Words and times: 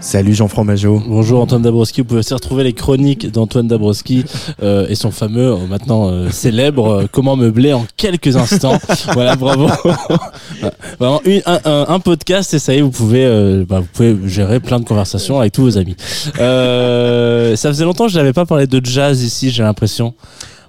Salut 0.00 0.32
Jean 0.32 0.46
Fromageau. 0.46 1.02
Bonjour 1.08 1.40
Antoine 1.40 1.62
Dabrowski. 1.62 2.02
Vous 2.02 2.06
pouvez 2.06 2.20
aussi 2.20 2.32
retrouver 2.32 2.62
les 2.62 2.72
chroniques 2.72 3.30
d'Antoine 3.32 3.66
Dabrowski 3.66 4.24
euh, 4.62 4.86
et 4.88 4.94
son 4.94 5.10
fameux, 5.10 5.52
euh, 5.54 5.66
maintenant 5.68 6.08
euh, 6.08 6.30
célèbre, 6.30 6.88
euh, 6.88 7.06
Comment 7.10 7.34
meubler 7.36 7.72
en 7.72 7.84
quelques 7.96 8.36
instants. 8.36 8.78
voilà, 9.12 9.34
bravo. 9.34 9.66
Vraiment 11.00 11.20
une- 11.24 11.42
un, 11.46 11.60
un- 11.88 11.98
podcast 12.00 12.54
et 12.54 12.60
ça 12.60 12.74
y 12.74 12.78
est, 12.78 12.80
vous 12.80 12.92
pouvez, 12.92 13.24
euh, 13.24 13.64
bah, 13.68 13.80
vous 13.80 13.88
pouvez 13.92 14.16
gérer 14.26 14.60
plein 14.60 14.78
de 14.78 14.84
conversations 14.84 15.40
avec 15.40 15.52
tous 15.52 15.62
vos 15.62 15.78
amis. 15.78 15.96
Ça 16.36 17.68
faisait 17.68 17.84
longtemps 17.84 18.06
que 18.06 18.12
je 18.12 18.18
n'avais 18.18 18.32
pas 18.32 18.46
parlé 18.46 18.68
de 18.68 18.80
jazz 18.84 19.22
ici, 19.24 19.50
j'ai 19.50 19.64
l'impression. 19.64 20.14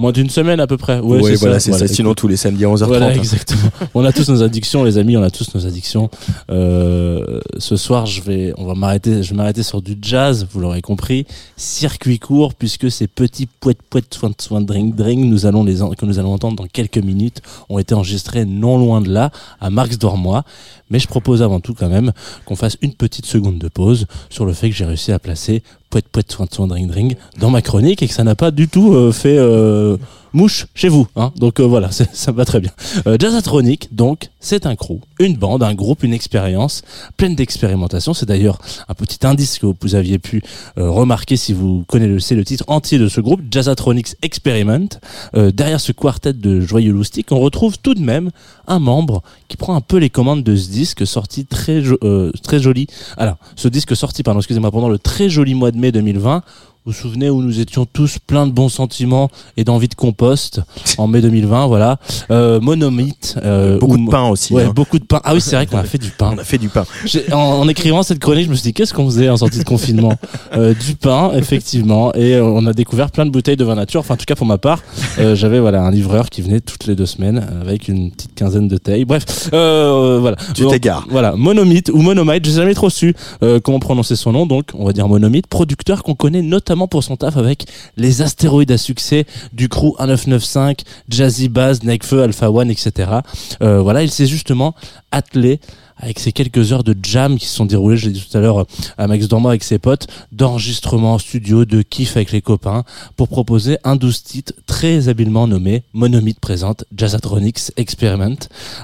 Moins 0.00 0.12
d'une 0.12 0.30
semaine 0.30 0.60
à 0.60 0.66
peu 0.66 0.78
près. 0.78 0.98
Ouais, 0.98 1.20
Ouais, 1.20 1.32
c'est 1.32 1.40
voilà, 1.40 1.60
c'est 1.60 1.72
Voilà, 1.72 1.86
ça. 1.86 1.94
Sinon, 1.94 2.14
tous 2.14 2.26
les 2.26 2.38
samedis 2.38 2.64
à 2.64 2.68
11h30. 2.68 2.86
voilà, 2.86 3.06
hein. 3.08 3.14
exactement. 3.14 3.68
on 3.94 4.02
a 4.06 4.12
tous 4.12 4.30
nos 4.30 4.42
addictions, 4.42 4.82
les 4.82 4.96
amis, 4.96 5.14
on 5.18 5.22
a 5.22 5.30
tous 5.30 5.54
nos 5.54 5.66
addictions. 5.66 6.08
Euh, 6.50 7.40
ce 7.58 7.76
soir, 7.76 8.06
je 8.06 8.22
vais, 8.22 8.54
on 8.56 8.64
va 8.64 8.74
m'arrêter, 8.74 9.22
je 9.22 9.30
vais 9.30 9.36
m'arrêter 9.36 9.62
sur 9.62 9.82
du 9.82 9.98
jazz, 10.00 10.46
vous 10.50 10.60
l'aurez 10.60 10.80
compris. 10.80 11.26
Circuit 11.58 12.18
court, 12.18 12.54
puisque 12.54 12.90
ces 12.90 13.08
petits 13.08 13.46
poètes 13.46 13.82
poètes 13.90 14.14
soin 14.14 14.30
soin 14.40 14.62
drink 14.62 14.94
drink, 14.94 15.22
nous 15.22 15.44
allons 15.44 15.64
les, 15.64 15.80
que 15.98 16.06
nous 16.06 16.18
allons 16.18 16.32
entendre 16.32 16.56
dans 16.56 16.66
quelques 16.66 16.96
minutes, 16.96 17.42
ont 17.68 17.78
été 17.78 17.94
enregistrés 17.94 18.46
non 18.46 18.78
loin 18.78 19.02
de 19.02 19.10
là, 19.10 19.30
à 19.60 19.68
Marx 19.68 19.98
d'Ormois. 19.98 20.44
Mais 20.88 20.98
je 20.98 21.08
propose 21.08 21.42
avant 21.42 21.60
tout 21.60 21.74
quand 21.74 21.90
même 21.90 22.12
qu'on 22.46 22.56
fasse 22.56 22.76
une 22.80 22.94
petite 22.94 23.26
seconde 23.26 23.58
de 23.58 23.68
pause 23.68 24.06
sur 24.30 24.46
le 24.46 24.54
fait 24.54 24.70
que 24.70 24.74
j'ai 24.74 24.86
réussi 24.86 25.12
à 25.12 25.18
placer 25.18 25.62
poète 25.90 26.08
poète 26.08 26.30
soin 26.32 26.46
soin 26.50 26.66
drink 26.66 26.88
drink 26.88 27.16
dans 27.38 27.50
ma 27.50 27.62
chronique 27.62 28.02
et 28.02 28.08
que 28.08 28.14
ça 28.14 28.24
n'a 28.24 28.34
pas 28.36 28.50
du 28.50 28.68
tout 28.68 28.94
euh, 28.94 29.12
fait 29.12 29.36
euh, 29.36 29.96
mouche 30.32 30.66
chez 30.74 30.88
vous. 30.88 31.06
Hein. 31.16 31.32
Donc 31.36 31.58
euh, 31.60 31.64
voilà, 31.64 31.90
ça 32.12 32.32
va 32.32 32.44
très 32.44 32.60
bien. 32.60 32.70
Euh, 33.06 33.16
Jazzatronic, 33.18 33.94
donc, 33.94 34.30
c'est 34.38 34.64
un 34.66 34.76
crew, 34.76 35.00
une 35.18 35.36
bande, 35.36 35.62
un 35.62 35.74
groupe, 35.74 36.02
une 36.04 36.14
expérience 36.14 36.82
pleine 37.16 37.34
d'expérimentation. 37.34 38.14
C'est 38.14 38.26
d'ailleurs 38.26 38.58
un 38.88 38.94
petit 38.94 39.26
indice 39.26 39.58
que 39.58 39.66
vous 39.66 39.94
aviez 39.96 40.18
pu 40.18 40.42
euh, 40.78 40.88
remarquer 40.88 41.36
si 41.36 41.52
vous 41.52 41.84
connaissez 41.88 42.34
le 42.36 42.44
titre 42.44 42.64
entier 42.68 42.98
de 42.98 43.08
ce 43.08 43.20
groupe, 43.20 43.40
Jazzatronics 43.50 44.14
Experiment. 44.22 44.88
Euh, 45.34 45.50
derrière 45.50 45.80
ce 45.80 45.92
quartet 45.92 46.32
de 46.32 46.60
joyeux 46.60 46.92
loustiques, 46.92 47.32
on 47.32 47.40
retrouve 47.40 47.78
tout 47.78 47.94
de 47.94 48.00
même 48.00 48.30
un 48.68 48.78
membre 48.78 49.22
qui 49.48 49.56
prend 49.56 49.74
un 49.74 49.80
peu 49.80 49.96
les 49.96 50.10
commandes 50.10 50.44
de 50.44 50.54
ce 50.54 50.70
disque 50.70 51.04
sorti 51.06 51.44
très, 51.44 51.82
jo- 51.82 51.98
très 52.44 52.60
joli. 52.60 52.86
Alors, 53.16 53.36
ce 53.56 53.66
disque 53.66 53.96
sorti, 53.96 54.22
pardon, 54.22 54.38
excusez-moi, 54.40 54.70
pendant 54.70 54.88
le 54.88 54.98
très 54.98 55.28
joli 55.28 55.54
mois 55.54 55.72
de 55.72 55.76
mai 55.80 55.90
2020. 55.90 56.44
Vous 56.86 56.92
vous 56.92 56.98
souvenez 56.98 57.28
où 57.28 57.42
nous 57.42 57.60
étions 57.60 57.84
tous 57.84 58.18
pleins 58.26 58.46
de 58.46 58.52
bons 58.52 58.70
sentiments 58.70 59.28
et 59.58 59.64
d'envie 59.64 59.86
de 59.88 59.94
compost 59.94 60.62
en 60.98 61.08
mai 61.08 61.20
2020, 61.20 61.66
voilà. 61.66 61.98
Euh, 62.30 62.58
Monomythe. 62.58 63.36
euh, 63.44 63.78
Beaucoup 63.78 63.96
ou- 63.96 64.06
de 64.06 64.10
pain 64.10 64.28
aussi. 64.28 64.54
Ouais, 64.54 64.64
hein. 64.64 64.72
beaucoup 64.74 64.98
de 64.98 65.04
pain. 65.04 65.20
Ah 65.24 65.34
oui, 65.34 65.42
c'est 65.42 65.56
vrai 65.56 65.66
qu'on 65.66 65.76
a 65.76 65.84
fait 65.84 65.98
du 65.98 66.08
pain. 66.10 66.30
On 66.34 66.38
a 66.38 66.44
fait 66.44 66.56
du 66.56 66.70
pain. 66.70 66.86
En, 67.32 67.36
en 67.36 67.68
écrivant 67.68 68.02
cette 68.02 68.18
chronique, 68.18 68.46
je 68.46 68.50
me 68.50 68.54
suis 68.54 68.62
dit 68.62 68.72
qu'est-ce 68.72 68.94
qu'on 68.94 69.04
faisait 69.04 69.28
en 69.28 69.36
sortie 69.36 69.58
de 69.58 69.64
confinement 69.64 70.14
Euh, 70.56 70.74
Du 70.74 70.94
pain, 70.96 71.30
effectivement, 71.34 72.12
et 72.14 72.34
euh, 72.34 72.44
on 72.44 72.66
a 72.66 72.72
découvert 72.72 73.10
plein 73.10 73.24
de 73.26 73.30
bouteilles 73.30 73.56
de 73.56 73.64
vin 73.64 73.74
nature. 73.76 74.00
Enfin, 74.00 74.14
en 74.14 74.16
tout 74.16 74.24
cas 74.24 74.34
pour 74.34 74.46
ma 74.46 74.58
part, 74.58 74.80
euh, 75.18 75.36
j'avais 75.36 75.60
voilà 75.60 75.82
un 75.82 75.90
livreur 75.90 76.28
qui 76.30 76.40
venait 76.42 76.60
toutes 76.60 76.86
les 76.86 76.96
deux 76.96 77.06
semaines 77.06 77.46
avec 77.60 77.86
une 77.88 78.10
petite 78.10 78.34
quinzaine 78.34 78.66
de 78.68 78.76
tailles. 78.78 79.04
Bref, 79.04 79.50
euh, 79.52 80.18
voilà. 80.20 80.36
Tu 80.54 80.66
t'égares. 80.66 81.06
Voilà, 81.10 81.36
Monomythe 81.36 81.90
ou 81.92 81.98
Monomite, 82.02 82.44
j'ai 82.46 82.52
jamais 82.52 82.74
trop 82.74 82.90
su 82.90 83.14
euh, 83.42 83.60
comment 83.60 83.78
prononcer 83.80 84.16
son 84.16 84.32
nom. 84.32 84.46
Donc, 84.46 84.70
on 84.74 84.84
va 84.86 84.92
dire 84.92 85.06
Monomythe, 85.08 85.46
producteur 85.46 86.02
qu'on 86.02 86.14
connaît 86.14 86.42
notamment 86.42 86.69
pour 86.88 87.02
son 87.02 87.16
taf 87.16 87.36
avec 87.36 87.66
les 87.96 88.22
astéroïdes 88.22 88.70
à 88.70 88.78
succès 88.78 89.26
du 89.52 89.68
crew 89.68 89.96
1995, 89.98 90.76
Jazzy 91.08 91.48
Bass, 91.48 91.82
Nekfeu, 91.82 92.22
Alpha 92.22 92.50
One, 92.50 92.70
etc. 92.70 93.10
Euh, 93.60 93.82
voilà, 93.82 94.02
il 94.02 94.10
s'est 94.10 94.26
justement 94.26 94.74
attelé 95.10 95.58
avec 95.96 96.18
ces 96.18 96.32
quelques 96.32 96.72
heures 96.72 96.84
de 96.84 96.96
jam 97.02 97.38
qui 97.38 97.46
se 97.46 97.54
sont 97.54 97.66
déroulées, 97.66 97.96
je 97.96 98.06
l'ai 98.06 98.12
dit 98.12 98.24
tout 98.26 98.36
à 98.36 98.40
l'heure, 98.40 98.64
à 98.96 99.06
Max 99.06 99.26
Dormois 99.28 99.50
avec 99.50 99.64
ses 99.64 99.78
potes, 99.78 100.06
d'enregistrement 100.32 101.14
en 101.14 101.18
studio, 101.18 101.64
de 101.64 101.82
kiff 101.82 102.16
avec 102.16 102.32
les 102.32 102.40
copains, 102.40 102.84
pour 103.16 103.28
proposer 103.28 103.76
un 103.84 103.96
douze 103.96 104.22
titres 104.22 104.54
très 104.66 105.08
habilement 105.08 105.46
nommé 105.46 105.82
Monomythe 105.92 106.40
présente 106.40 106.84
Jazzatronics 106.96 107.72
Experiment. 107.76 108.36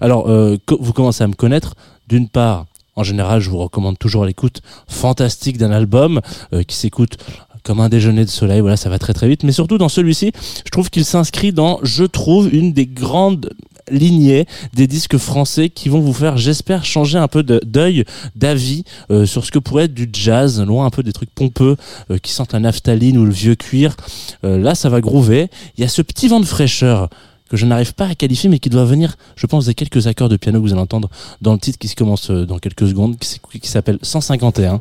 Alors, 0.00 0.28
euh, 0.28 0.56
vous 0.80 0.92
commencez 0.92 1.22
à 1.22 1.28
me 1.28 1.34
connaître, 1.34 1.74
d'une 2.08 2.28
part, 2.28 2.66
en 2.96 3.02
général, 3.02 3.40
je 3.40 3.50
vous 3.50 3.58
recommande 3.58 3.98
toujours 3.98 4.24
l'écoute 4.24 4.62
fantastique 4.86 5.58
d'un 5.58 5.72
album 5.72 6.20
euh, 6.52 6.62
qui 6.62 6.76
s'écoute 6.76 7.16
comme 7.64 7.80
un 7.80 7.88
déjeuner 7.88 8.24
de 8.24 8.30
soleil, 8.30 8.60
voilà, 8.60 8.76
ça 8.76 8.90
va 8.90 8.98
très 8.98 9.14
très 9.14 9.26
vite. 9.26 9.42
Mais 9.42 9.52
surtout 9.52 9.78
dans 9.78 9.88
celui-ci, 9.88 10.32
je 10.64 10.70
trouve 10.70 10.90
qu'il 10.90 11.04
s'inscrit 11.04 11.52
dans, 11.52 11.80
je 11.82 12.04
trouve, 12.04 12.54
une 12.54 12.72
des 12.72 12.86
grandes 12.86 13.50
lignées 13.90 14.46
des 14.74 14.86
disques 14.86 15.18
français 15.18 15.68
qui 15.68 15.88
vont 15.88 16.00
vous 16.00 16.12
faire, 16.12 16.36
j'espère, 16.36 16.84
changer 16.84 17.18
un 17.18 17.28
peu 17.28 17.42
d'œil, 17.42 18.04
d'avis 18.36 18.84
euh, 19.10 19.26
sur 19.26 19.44
ce 19.44 19.50
que 19.50 19.58
pourrait 19.58 19.84
être 19.84 19.94
du 19.94 20.08
jazz, 20.12 20.60
loin 20.62 20.86
un 20.86 20.90
peu 20.90 21.02
des 21.02 21.12
trucs 21.12 21.30
pompeux 21.30 21.76
euh, 22.10 22.18
qui 22.18 22.32
sentent 22.32 22.52
la 22.52 22.60
naphtaline 22.60 23.18
ou 23.18 23.24
le 23.24 23.32
vieux 23.32 23.54
cuir. 23.54 23.96
Euh, 24.44 24.58
là, 24.58 24.74
ça 24.74 24.88
va 24.88 25.00
groover. 25.00 25.48
Il 25.76 25.82
y 25.82 25.84
a 25.84 25.88
ce 25.88 26.02
petit 26.02 26.28
vent 26.28 26.40
de 26.40 26.46
fraîcheur 26.46 27.08
que 27.50 27.56
je 27.56 27.66
n'arrive 27.66 27.94
pas 27.94 28.06
à 28.06 28.14
qualifier, 28.14 28.48
mais 28.48 28.58
qui 28.58 28.70
doit 28.70 28.84
venir, 28.84 29.16
je 29.36 29.46
pense, 29.46 29.66
des 29.66 29.74
quelques 29.74 30.06
accords 30.06 30.28
de 30.28 30.36
piano 30.36 30.58
que 30.60 30.66
vous 30.66 30.72
allez 30.72 30.80
entendre 30.80 31.10
dans 31.42 31.52
le 31.52 31.58
titre 31.58 31.78
qui 31.78 31.88
se 31.88 31.96
commence 31.96 32.30
euh, 32.30 32.46
dans 32.46 32.58
quelques 32.58 32.88
secondes, 32.88 33.16
qui 33.18 33.68
s'appelle 33.68 33.98
151. 34.02 34.80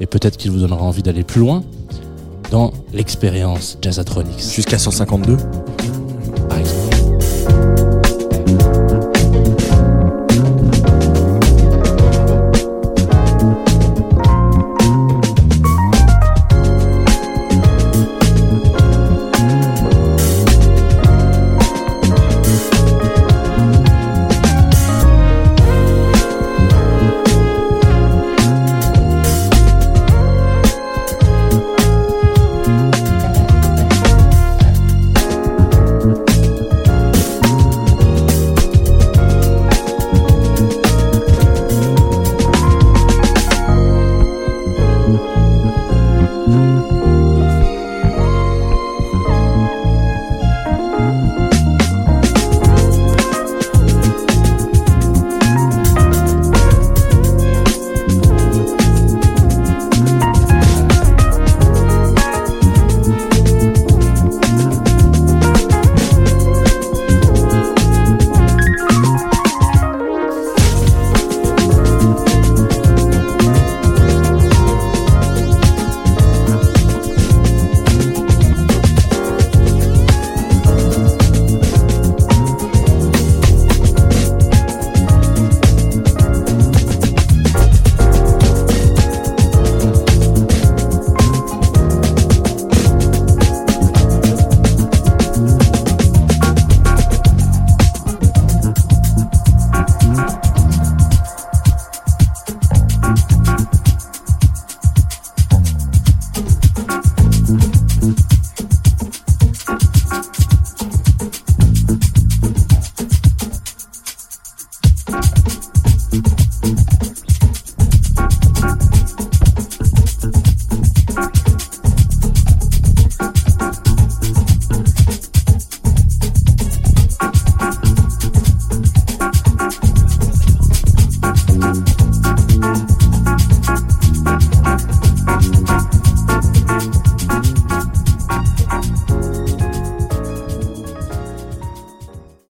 Et 0.00 0.06
peut-être 0.06 0.36
qu'il 0.36 0.50
vous 0.50 0.60
donnera 0.60 0.82
envie 0.82 1.02
d'aller 1.02 1.24
plus 1.24 1.40
loin 1.40 1.64
dans 2.50 2.72
l'expérience 2.92 3.78
Jazzatronics. 3.82 4.52
Jusqu'à 4.54 4.78
152. 4.78 5.36